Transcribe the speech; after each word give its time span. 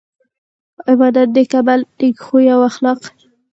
عبادت 0.89 1.27
نيک 1.35 1.51
عمل 1.59 1.81
نيک 1.99 2.15
خوي 2.25 2.45
او 2.53 2.61
اخلاق 2.69 3.01